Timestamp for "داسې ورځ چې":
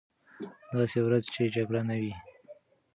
0.77-1.43